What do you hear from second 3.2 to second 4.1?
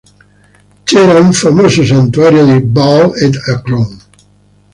ad Ekron.